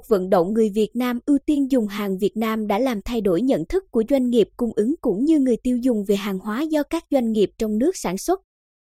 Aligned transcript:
cuộc 0.00 0.08
vận 0.08 0.30
động 0.30 0.52
người 0.52 0.70
Việt 0.74 0.90
Nam 0.94 1.18
ưu 1.26 1.38
tiên 1.46 1.70
dùng 1.70 1.86
hàng 1.86 2.18
Việt 2.18 2.36
Nam 2.36 2.66
đã 2.66 2.78
làm 2.78 3.00
thay 3.04 3.20
đổi 3.20 3.42
nhận 3.42 3.64
thức 3.64 3.84
của 3.90 4.02
doanh 4.10 4.30
nghiệp 4.30 4.48
cung 4.56 4.70
ứng 4.76 4.94
cũng 5.00 5.24
như 5.24 5.38
người 5.38 5.56
tiêu 5.56 5.76
dùng 5.76 6.04
về 6.04 6.16
hàng 6.16 6.38
hóa 6.38 6.62
do 6.62 6.82
các 6.82 7.04
doanh 7.10 7.32
nghiệp 7.32 7.50
trong 7.58 7.78
nước 7.78 7.96
sản 7.96 8.18
xuất. 8.18 8.40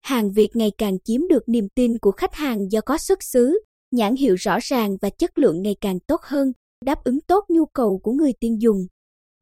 Hàng 0.02 0.32
Việt 0.32 0.48
ngày 0.54 0.72
càng 0.78 0.98
chiếm 1.04 1.28
được 1.28 1.48
niềm 1.48 1.68
tin 1.74 1.98
của 1.98 2.10
khách 2.10 2.34
hàng 2.34 2.72
do 2.72 2.80
có 2.80 2.98
xuất 2.98 3.22
xứ, 3.22 3.60
nhãn 3.90 4.16
hiệu 4.16 4.34
rõ 4.34 4.58
ràng 4.62 4.96
và 5.02 5.10
chất 5.10 5.38
lượng 5.38 5.62
ngày 5.62 5.76
càng 5.80 6.00
tốt 6.00 6.20
hơn, 6.22 6.52
đáp 6.84 7.04
ứng 7.04 7.20
tốt 7.20 7.44
nhu 7.48 7.66
cầu 7.66 8.00
của 8.02 8.12
người 8.12 8.32
tiêu 8.40 8.56
dùng. 8.58 8.86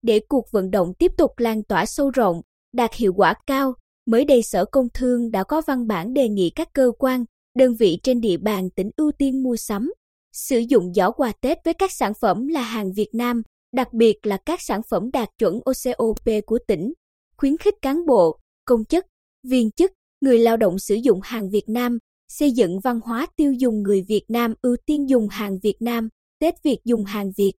Để 0.02 0.20
cuộc 0.28 0.44
vận 0.52 0.70
động 0.70 0.92
tiếp 0.98 1.12
tục 1.18 1.30
lan 1.36 1.62
tỏa 1.62 1.86
sâu 1.86 2.10
rộng, 2.10 2.40
đạt 2.72 2.94
hiệu 2.94 3.12
quả 3.16 3.34
cao, 3.46 3.74
mới 4.06 4.24
đây 4.24 4.42
Sở 4.42 4.64
Công 4.64 4.86
Thương 4.94 5.30
đã 5.30 5.44
có 5.44 5.62
văn 5.66 5.86
bản 5.86 6.14
đề 6.14 6.28
nghị 6.28 6.50
các 6.50 6.68
cơ 6.72 6.90
quan, 6.98 7.24
đơn 7.58 7.74
vị 7.74 7.98
trên 8.02 8.20
địa 8.20 8.36
bàn 8.36 8.70
tỉnh 8.70 8.90
ưu 8.96 9.12
tiên 9.18 9.42
mua 9.42 9.56
sắm, 9.56 9.90
sử 10.38 10.58
dụng 10.68 10.92
giỏ 10.94 11.10
quà 11.10 11.32
Tết 11.40 11.58
với 11.64 11.74
các 11.74 11.90
sản 11.92 12.12
phẩm 12.20 12.46
là 12.48 12.62
hàng 12.62 12.92
Việt 12.92 13.08
Nam, 13.12 13.42
đặc 13.72 13.92
biệt 13.92 14.16
là 14.22 14.38
các 14.46 14.58
sản 14.62 14.80
phẩm 14.90 15.10
đạt 15.12 15.28
chuẩn 15.38 15.60
OCOP 15.64 16.44
của 16.46 16.58
tỉnh, 16.66 16.92
khuyến 17.36 17.56
khích 17.56 17.74
cán 17.82 18.06
bộ, 18.06 18.38
công 18.64 18.84
chức, 18.84 19.06
viên 19.48 19.70
chức, 19.70 19.92
người 20.20 20.38
lao 20.38 20.56
động 20.56 20.78
sử 20.78 20.94
dụng 20.94 21.20
hàng 21.22 21.50
Việt 21.50 21.68
Nam, 21.68 21.98
xây 22.28 22.50
dựng 22.50 22.80
văn 22.84 23.00
hóa 23.04 23.26
tiêu 23.36 23.52
dùng 23.52 23.82
người 23.82 24.02
Việt 24.08 24.24
Nam 24.28 24.54
ưu 24.62 24.76
tiên 24.86 25.08
dùng 25.08 25.28
hàng 25.28 25.58
Việt 25.62 25.76
Nam, 25.80 26.08
Tết 26.40 26.54
Việt 26.62 26.78
dùng 26.84 27.04
hàng 27.04 27.30
Việt. 27.36 27.52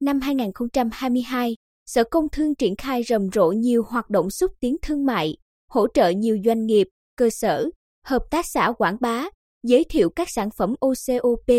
Năm 0.00 0.20
2022, 0.20 1.54
Sở 1.86 2.04
Công 2.10 2.28
Thương 2.32 2.54
triển 2.54 2.76
khai 2.76 3.02
rầm 3.02 3.30
rộ 3.34 3.52
nhiều 3.52 3.82
hoạt 3.82 4.10
động 4.10 4.30
xúc 4.30 4.52
tiến 4.60 4.76
thương 4.82 5.04
mại, 5.06 5.36
hỗ 5.70 5.86
trợ 5.94 6.08
nhiều 6.08 6.38
doanh 6.44 6.66
nghiệp, 6.66 6.88
cơ 7.16 7.30
sở, 7.30 7.68
hợp 8.06 8.22
tác 8.30 8.46
xã 8.46 8.72
quảng 8.78 8.96
bá, 9.00 9.24
giới 9.62 9.84
thiệu 9.84 10.10
các 10.10 10.28
sản 10.30 10.48
phẩm 10.56 10.74
OCOP, 10.80 11.50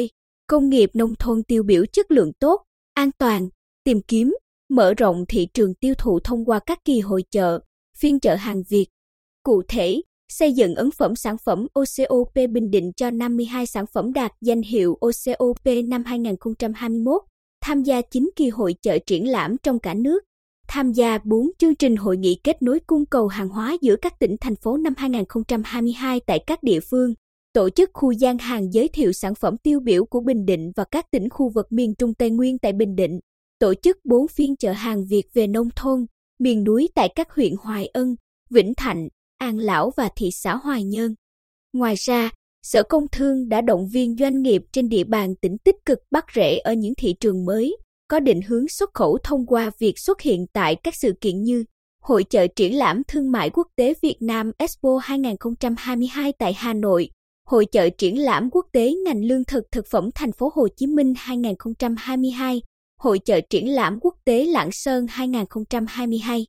công 0.50 0.70
nghiệp 0.70 0.90
nông 0.94 1.16
thôn 1.16 1.44
tiêu 1.44 1.64
biểu 1.64 1.86
chất 1.94 2.12
lượng 2.12 2.32
tốt, 2.40 2.62
an 2.94 3.10
toàn, 3.18 3.50
tìm 3.84 4.02
kiếm, 4.08 4.34
mở 4.70 4.94
rộng 4.94 5.26
thị 5.28 5.48
trường 5.54 5.74
tiêu 5.74 5.94
thụ 5.98 6.20
thông 6.20 6.46
qua 6.46 6.60
các 6.66 6.80
kỳ 6.86 7.00
hội 7.00 7.24
chợ, 7.32 7.60
phiên 7.98 8.20
chợ 8.20 8.36
hàng 8.36 8.64
Việt. 8.70 8.86
Cụ 9.44 9.62
thể, 9.68 10.02
xây 10.32 10.54
dựng 10.54 10.76
ấn 10.76 10.90
phẩm 10.92 11.16
sản 11.16 11.38
phẩm 11.46 11.68
OCOP 11.74 12.34
Bình 12.34 12.72
Định 12.72 12.92
cho 12.96 13.12
52 13.12 13.66
sản 13.66 13.86
phẩm 13.94 14.14
đạt 14.14 14.32
danh 14.42 14.62
hiệu 14.62 14.98
OCOP 15.02 15.66
năm 15.88 16.04
2021, 16.04 17.22
tham 17.62 17.84
gia 17.84 18.02
9 18.02 18.30
kỳ 18.36 18.50
hội 18.50 18.76
chợ 18.82 18.98
triển 19.06 19.28
lãm 19.28 19.56
trong 19.64 19.80
cả 19.80 19.94
nước, 19.94 20.24
tham 20.68 20.92
gia 20.92 21.18
4 21.18 21.48
chương 21.58 21.76
trình 21.76 21.96
hội 21.96 22.18
nghị 22.18 22.40
kết 22.44 22.62
nối 22.62 22.80
cung 22.88 23.06
cầu 23.06 23.28
hàng 23.28 23.50
hóa 23.50 23.78
giữa 23.82 23.96
các 23.96 24.20
tỉnh 24.20 24.36
thành 24.42 24.56
phố 24.56 24.78
năm 24.78 24.94
2022 24.98 26.20
tại 26.20 26.44
các 26.48 26.64
địa 26.64 26.80
phương, 26.80 27.14
tổ 27.54 27.70
chức 27.70 27.90
khu 27.94 28.12
gian 28.12 28.38
hàng 28.38 28.74
giới 28.74 28.88
thiệu 28.88 29.12
sản 29.12 29.36
phẩm 29.36 29.58
tiêu 29.58 29.80
biểu 29.80 30.06
của 30.06 30.20
Bình 30.20 30.46
Định 30.46 30.72
và 30.76 30.84
các 30.92 31.06
tỉnh 31.12 31.30
khu 31.30 31.50
vực 31.50 31.72
miền 31.72 31.94
Trung 31.96 32.14
Tây 32.14 32.30
Nguyên 32.30 32.60
tại 32.60 32.74
Bình 32.74 32.96
Định, 32.96 33.20
tổ 33.60 33.74
chức 33.74 33.98
4 34.04 34.28
phiên 34.28 34.56
chợ 34.56 34.72
hàng 34.72 35.06
Việt 35.06 35.24
về 35.34 35.48
nông 35.48 35.70
thôn, 35.76 36.06
miền 36.40 36.64
núi 36.64 36.90
tại 36.96 37.10
các 37.16 37.32
huyện 37.32 37.54
Hoài 37.62 37.88
Ân, 37.88 38.16
Vĩnh 38.50 38.74
Thạnh, 38.78 39.08
An 39.38 39.58
Lão 39.58 39.92
và 39.98 40.10
thị 40.16 40.30
xã 40.32 40.56
Hoài 40.56 40.84
Nhơn. 40.84 41.16
Ngoài 41.74 41.96
ra, 41.98 42.30
Sở 42.64 42.84
Công 42.84 43.08
Thương 43.12 43.50
đã 43.50 43.62
động 43.62 43.88
viên 43.88 44.16
doanh 44.20 44.42
nghiệp 44.42 44.62
trên 44.72 44.90
địa 44.90 45.04
bàn 45.04 45.36
tỉnh 45.42 45.58
tích 45.58 45.76
cực 45.86 46.00
bắt 46.12 46.26
rễ 46.36 46.58
ở 46.58 46.74
những 46.74 46.94
thị 46.98 47.16
trường 47.20 47.46
mới, 47.46 47.78
có 48.08 48.20
định 48.20 48.42
hướng 48.42 48.68
xuất 48.68 48.90
khẩu 48.94 49.18
thông 49.24 49.46
qua 49.46 49.72
việc 49.80 50.00
xuất 50.00 50.22
hiện 50.22 50.46
tại 50.54 50.76
các 50.84 50.96
sự 50.96 51.14
kiện 51.22 51.44
như 51.44 51.64
Hội 52.04 52.26
trợ 52.30 52.48
triển 52.48 52.78
lãm 52.78 53.02
thương 53.08 53.32
mại 53.32 53.50
quốc 53.50 53.68
tế 53.76 53.94
Việt 54.02 54.18
Nam 54.22 54.52
Expo 54.58 54.98
2022 55.04 56.34
tại 56.40 56.54
Hà 56.54 56.74
Nội, 56.74 57.10
Hội 57.50 57.66
chợ 57.66 57.90
triển 57.90 58.20
lãm 58.20 58.50
quốc 58.52 58.66
tế 58.72 58.94
ngành 59.06 59.26
lương 59.26 59.44
thực 59.44 59.72
thực 59.72 59.86
phẩm 59.88 60.10
thành 60.16 60.32
phố 60.32 60.52
Hồ 60.56 60.68
Chí 60.76 60.88
Minh 60.88 61.14
2022, 61.18 62.62
Hội 63.00 63.20
chợ 63.20 63.42
triển 63.50 63.70
lãm 63.70 64.00
quốc 64.02 64.16
tế 64.26 64.46
Lạng 64.46 64.70
Sơn 64.72 65.06
2022. 65.10 66.46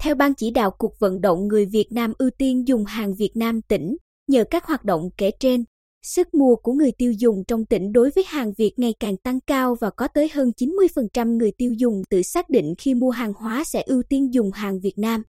Theo 0.00 0.14
Ban 0.14 0.34
chỉ 0.34 0.50
đạo 0.50 0.70
Cục 0.70 0.92
vận 0.98 1.20
động 1.20 1.48
người 1.48 1.66
Việt 1.66 1.86
Nam 1.90 2.12
ưu 2.18 2.30
tiên 2.38 2.68
dùng 2.68 2.84
hàng 2.84 3.14
Việt 3.14 3.30
Nam 3.34 3.62
tỉnh, 3.62 3.96
nhờ 4.28 4.44
các 4.50 4.64
hoạt 4.64 4.84
động 4.84 5.10
kể 5.16 5.30
trên, 5.40 5.64
sức 6.02 6.34
mua 6.34 6.56
của 6.56 6.72
người 6.72 6.92
tiêu 6.98 7.12
dùng 7.12 7.44
trong 7.48 7.64
tỉnh 7.64 7.92
đối 7.92 8.10
với 8.10 8.24
hàng 8.26 8.52
Việt 8.58 8.72
ngày 8.76 8.94
càng 9.00 9.16
tăng 9.16 9.40
cao 9.40 9.76
và 9.80 9.90
có 9.90 10.08
tới 10.08 10.28
hơn 10.28 10.52
90% 10.58 11.36
người 11.36 11.52
tiêu 11.58 11.72
dùng 11.78 12.02
tự 12.10 12.22
xác 12.22 12.50
định 12.50 12.74
khi 12.78 12.94
mua 12.94 13.10
hàng 13.10 13.32
hóa 13.32 13.64
sẽ 13.64 13.82
ưu 13.86 14.02
tiên 14.08 14.34
dùng 14.34 14.50
hàng 14.52 14.80
Việt 14.80 14.98
Nam. 14.98 15.22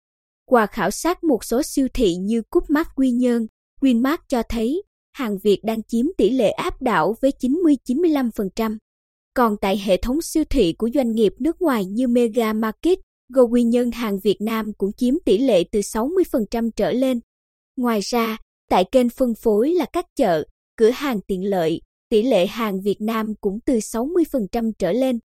Qua 0.46 0.66
khảo 0.66 0.90
sát 0.90 1.24
một 1.24 1.44
số 1.44 1.62
siêu 1.62 1.88
thị 1.94 2.14
như 2.14 2.42
Cúp 2.50 2.62
Cupmart 2.62 2.88
Quy 2.96 3.10
Nhơn, 3.10 3.46
Winmart 3.80 4.18
cho 4.28 4.42
thấy 4.48 4.82
hàng 5.14 5.38
Việt 5.38 5.64
đang 5.64 5.82
chiếm 5.82 6.06
tỷ 6.18 6.30
lệ 6.30 6.50
áp 6.50 6.82
đảo 6.82 7.14
với 7.22 7.32
90-95%. 7.86 8.76
Còn 9.34 9.56
tại 9.60 9.78
hệ 9.78 9.96
thống 9.96 10.22
siêu 10.22 10.44
thị 10.50 10.72
của 10.78 10.90
doanh 10.94 11.12
nghiệp 11.12 11.32
nước 11.38 11.62
ngoài 11.62 11.84
như 11.84 12.08
Mega 12.08 12.52
Market, 12.52 12.98
Go 13.32 13.42
Quy 13.42 13.62
nhân 13.62 13.90
hàng 13.90 14.18
Việt 14.18 14.36
Nam 14.40 14.72
cũng 14.78 14.92
chiếm 14.92 15.14
tỷ 15.24 15.38
lệ 15.38 15.64
từ 15.72 15.80
60% 15.80 16.70
trở 16.76 16.92
lên. 16.92 17.20
Ngoài 17.76 18.00
ra, 18.00 18.36
tại 18.70 18.84
kênh 18.92 19.08
phân 19.08 19.34
phối 19.34 19.70
là 19.70 19.86
các 19.92 20.04
chợ, 20.16 20.44
cửa 20.76 20.90
hàng 20.90 21.20
tiện 21.20 21.44
lợi, 21.50 21.80
tỷ 22.08 22.22
lệ 22.22 22.46
hàng 22.46 22.80
Việt 22.80 23.00
Nam 23.00 23.34
cũng 23.40 23.58
từ 23.66 23.74
60% 23.74 24.72
trở 24.78 24.92
lên. 24.92 25.18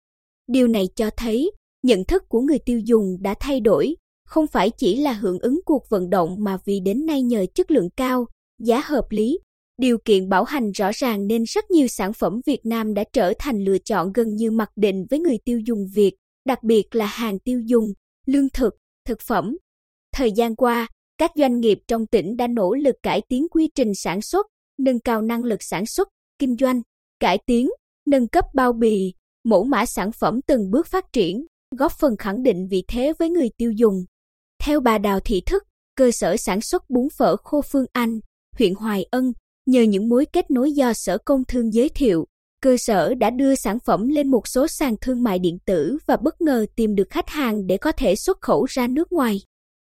Điều 0.46 0.68
này 0.68 0.88
cho 0.96 1.10
thấy 1.16 1.50
nhận 1.82 2.04
thức 2.04 2.22
của 2.28 2.40
người 2.40 2.58
tiêu 2.58 2.80
dùng 2.84 3.16
đã 3.20 3.34
thay 3.40 3.60
đổi, 3.60 3.96
không 4.26 4.46
phải 4.46 4.70
chỉ 4.70 4.96
là 4.96 5.12
hưởng 5.12 5.38
ứng 5.38 5.60
cuộc 5.64 5.82
vận 5.90 6.10
động 6.10 6.36
mà 6.38 6.58
vì 6.64 6.80
đến 6.80 7.06
nay 7.06 7.22
nhờ 7.22 7.46
chất 7.54 7.70
lượng 7.70 7.90
cao, 7.96 8.26
giá 8.58 8.80
hợp 8.84 9.04
lý, 9.10 9.38
điều 9.78 9.98
kiện 10.04 10.28
bảo 10.28 10.44
hành 10.44 10.70
rõ 10.70 10.90
ràng 10.94 11.26
nên 11.26 11.42
rất 11.42 11.70
nhiều 11.70 11.86
sản 11.86 12.12
phẩm 12.12 12.40
Việt 12.46 12.60
Nam 12.64 12.94
đã 12.94 13.04
trở 13.12 13.32
thành 13.38 13.64
lựa 13.64 13.78
chọn 13.78 14.12
gần 14.12 14.34
như 14.34 14.50
mặc 14.50 14.70
định 14.76 15.06
với 15.10 15.18
người 15.18 15.38
tiêu 15.44 15.60
dùng 15.66 15.86
Việt, 15.94 16.12
đặc 16.44 16.62
biệt 16.62 16.94
là 16.94 17.06
hàng 17.06 17.38
tiêu 17.38 17.60
dùng, 17.66 17.84
lương 18.26 18.48
thực, 18.50 18.74
thực 19.04 19.18
phẩm. 19.20 19.56
Thời 20.12 20.32
gian 20.32 20.56
qua, 20.56 20.88
các 21.18 21.30
doanh 21.34 21.60
nghiệp 21.60 21.78
trong 21.88 22.06
tỉnh 22.06 22.36
đã 22.36 22.46
nỗ 22.46 22.74
lực 22.74 22.96
cải 23.02 23.22
tiến 23.28 23.46
quy 23.50 23.70
trình 23.74 23.94
sản 23.94 24.22
xuất, 24.22 24.46
nâng 24.78 25.00
cao 25.00 25.22
năng 25.22 25.44
lực 25.44 25.62
sản 25.62 25.86
xuất, 25.86 26.08
kinh 26.38 26.56
doanh, 26.56 26.80
cải 27.20 27.38
tiến, 27.46 27.68
nâng 28.06 28.28
cấp 28.28 28.44
bao 28.54 28.72
bì, 28.72 29.12
mẫu 29.44 29.64
mã 29.64 29.86
sản 29.86 30.12
phẩm 30.12 30.40
từng 30.46 30.70
bước 30.70 30.86
phát 30.86 31.04
triển, 31.12 31.46
góp 31.78 31.92
phần 31.92 32.16
khẳng 32.16 32.42
định 32.42 32.66
vị 32.70 32.84
thế 32.88 33.12
với 33.18 33.30
người 33.30 33.48
tiêu 33.56 33.72
dùng. 33.72 34.04
Theo 34.62 34.80
bà 34.80 34.98
Đào 34.98 35.20
Thị 35.20 35.42
Thức, 35.46 35.62
cơ 35.96 36.10
sở 36.10 36.36
sản 36.36 36.60
xuất 36.60 36.82
bún 36.90 37.08
phở 37.18 37.36
Khô 37.36 37.62
Phương 37.72 37.86
Anh, 37.92 38.20
huyện 38.58 38.74
Hoài 38.74 39.06
Ân, 39.10 39.32
nhờ 39.66 39.82
những 39.82 40.08
mối 40.08 40.26
kết 40.32 40.50
nối 40.50 40.72
do 40.72 40.92
Sở 40.92 41.18
Công 41.18 41.44
Thương 41.44 41.72
giới 41.72 41.88
thiệu, 41.88 42.26
cơ 42.62 42.76
sở 42.78 43.14
đã 43.14 43.30
đưa 43.30 43.54
sản 43.54 43.78
phẩm 43.86 44.08
lên 44.08 44.30
một 44.30 44.48
số 44.48 44.66
sàn 44.68 44.94
thương 45.00 45.22
mại 45.22 45.38
điện 45.38 45.58
tử 45.66 45.98
và 46.06 46.16
bất 46.16 46.40
ngờ 46.40 46.66
tìm 46.76 46.94
được 46.94 47.10
khách 47.10 47.28
hàng 47.28 47.66
để 47.66 47.76
có 47.76 47.92
thể 47.92 48.16
xuất 48.16 48.40
khẩu 48.40 48.64
ra 48.64 48.86
nước 48.86 49.12
ngoài. 49.12 49.40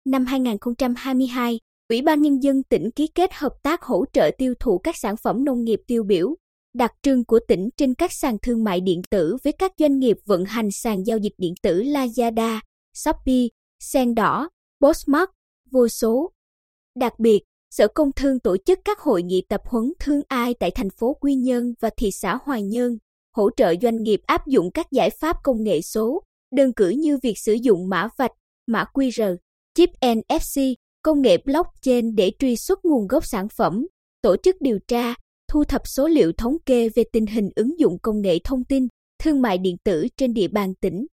Năm 0.06 0.26
2022, 0.26 1.60
Ủy 1.90 2.02
ban 2.02 2.22
Nhân 2.22 2.44
dân 2.44 2.64
tỉnh 2.64 2.92
ký 2.92 3.08
kết 3.16 3.34
hợp 3.34 3.54
tác 3.64 3.82
hỗ 3.82 4.06
trợ 4.14 4.32
tiêu 4.38 4.54
thụ 4.60 4.78
các 4.78 4.96
sản 4.98 5.16
phẩm 5.24 5.46
nông 5.46 5.64
nghiệp 5.64 5.80
tiêu 5.88 6.04
biểu, 6.04 6.36
đặc 6.74 6.92
trưng 7.02 7.26
của 7.26 7.40
tỉnh 7.48 7.70
trên 7.78 7.94
các 7.94 8.12
sàn 8.14 8.38
thương 8.42 8.64
mại 8.64 8.82
điện 8.82 9.02
tử 9.10 9.38
với 9.44 9.54
các 9.54 9.72
doanh 9.78 10.00
nghiệp 10.00 10.18
vận 10.26 10.46
hành 10.46 10.70
sàn 10.72 11.04
giao 11.04 11.18
dịch 11.18 11.34
điện 11.38 11.54
tử 11.62 11.82
Lazada, 11.82 12.60
Shopee, 12.94 13.48
Sen 13.80 14.16
Đỏ, 14.16 14.50
Postmark, 14.82 15.30
vô 15.72 15.88
số. 15.88 16.32
Đặc 16.96 17.20
biệt, 17.20 17.40
Sở 17.78 17.88
Công 17.88 18.12
Thương 18.12 18.40
tổ 18.40 18.58
chức 18.66 18.80
các 18.86 19.00
hội 19.00 19.24
nghị 19.24 19.46
tập 19.50 19.62
huấn 19.66 19.94
thương 20.00 20.22
ai 20.28 20.54
tại 20.60 20.72
thành 20.72 20.90
phố 20.90 21.14
Quy 21.22 21.36
Nhơn 21.36 21.74
và 21.80 21.90
thị 21.98 22.12
xã 22.12 22.38
Hoài 22.44 22.64
Nhơn, 22.64 22.98
hỗ 23.36 23.50
trợ 23.58 23.74
doanh 23.82 24.04
nghiệp 24.04 24.22
áp 24.26 24.48
dụng 24.48 24.72
các 24.72 24.86
giải 24.92 25.10
pháp 25.10 25.38
công 25.44 25.64
nghệ 25.64 25.82
số, 25.82 26.24
đơn 26.56 26.74
cử 26.74 26.90
như 26.90 27.18
việc 27.24 27.34
sử 27.38 27.54
dụng 27.54 27.90
mã 27.90 28.08
vạch, 28.18 28.32
mã 28.68 28.86
QR, 28.94 29.36
chip 29.76 29.90
NFC, 30.02 30.62
công 31.02 31.22
nghệ 31.22 31.38
blockchain 31.46 32.16
để 32.16 32.32
truy 32.40 32.56
xuất 32.56 32.86
nguồn 32.86 33.08
gốc 33.08 33.26
sản 33.26 33.48
phẩm, 33.58 33.88
tổ 34.22 34.36
chức 34.44 34.56
điều 34.60 34.80
tra, 34.88 35.14
thu 35.48 35.64
thập 35.64 35.82
số 35.88 36.08
liệu 36.08 36.32
thống 36.38 36.58
kê 36.66 36.90
về 36.90 37.04
tình 37.14 37.26
hình 37.26 37.50
ứng 37.56 37.80
dụng 37.80 37.98
công 38.02 38.22
nghệ 38.22 38.40
thông 38.44 38.64
tin, 38.64 38.88
thương 39.24 39.42
mại 39.42 39.58
điện 39.58 39.78
tử 39.84 40.08
trên 40.18 40.34
địa 40.34 40.48
bàn 40.48 40.74
tỉnh. 40.82 41.06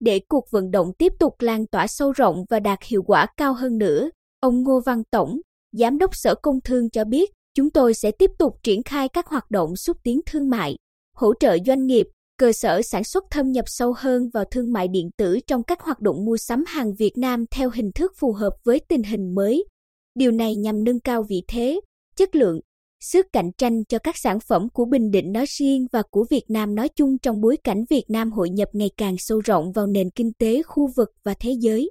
Để 0.00 0.20
cuộc 0.28 0.44
vận 0.50 0.70
động 0.70 0.92
tiếp 0.98 1.12
tục 1.18 1.34
lan 1.38 1.66
tỏa 1.66 1.86
sâu 1.86 2.12
rộng 2.12 2.44
và 2.50 2.60
đạt 2.60 2.78
hiệu 2.82 3.02
quả 3.02 3.26
cao 3.36 3.54
hơn 3.54 3.78
nữa, 3.78 4.10
ông 4.40 4.62
Ngô 4.62 4.80
Văn 4.86 5.02
Tổng, 5.10 5.40
Giám 5.72 5.98
đốc 5.98 6.10
Sở 6.14 6.34
Công 6.34 6.60
Thương 6.60 6.90
cho 6.90 7.04
biết, 7.04 7.30
chúng 7.54 7.70
tôi 7.70 7.94
sẽ 7.94 8.10
tiếp 8.10 8.30
tục 8.38 8.52
triển 8.62 8.82
khai 8.82 9.08
các 9.08 9.26
hoạt 9.26 9.50
động 9.50 9.76
xúc 9.76 9.96
tiến 10.02 10.20
thương 10.26 10.50
mại, 10.50 10.76
hỗ 11.16 11.32
trợ 11.40 11.56
doanh 11.66 11.86
nghiệp, 11.86 12.06
cơ 12.38 12.52
sở 12.52 12.80
sản 12.82 13.04
xuất 13.04 13.24
thâm 13.30 13.52
nhập 13.52 13.64
sâu 13.68 13.94
hơn 13.96 14.28
vào 14.34 14.44
thương 14.44 14.72
mại 14.72 14.88
điện 14.88 15.10
tử 15.16 15.38
trong 15.46 15.62
các 15.62 15.80
hoạt 15.80 16.00
động 16.00 16.24
mua 16.24 16.36
sắm 16.36 16.64
hàng 16.66 16.94
Việt 16.98 17.12
Nam 17.16 17.44
theo 17.50 17.70
hình 17.70 17.90
thức 17.94 18.12
phù 18.20 18.32
hợp 18.32 18.52
với 18.64 18.80
tình 18.88 19.02
hình 19.02 19.34
mới. 19.34 19.64
Điều 20.14 20.30
này 20.30 20.56
nhằm 20.56 20.84
nâng 20.84 21.00
cao 21.00 21.22
vị 21.28 21.42
thế, 21.48 21.80
chất 22.16 22.34
lượng, 22.34 22.60
sức 23.00 23.26
cạnh 23.32 23.50
tranh 23.58 23.84
cho 23.84 23.98
các 23.98 24.14
sản 24.18 24.38
phẩm 24.48 24.68
của 24.72 24.84
Bình 24.84 25.10
Định 25.10 25.32
nói 25.32 25.44
riêng 25.48 25.86
và 25.92 26.02
của 26.10 26.24
Việt 26.30 26.44
Nam 26.48 26.74
nói 26.74 26.88
chung 26.88 27.18
trong 27.18 27.40
bối 27.40 27.56
cảnh 27.64 27.84
Việt 27.90 28.04
Nam 28.08 28.32
hội 28.32 28.50
nhập 28.50 28.68
ngày 28.72 28.90
càng 28.96 29.14
sâu 29.18 29.40
rộng 29.40 29.72
vào 29.72 29.86
nền 29.86 30.10
kinh 30.10 30.32
tế 30.38 30.62
khu 30.62 30.88
vực 30.96 31.08
và 31.24 31.34
thế 31.40 31.54
giới. 31.60 31.90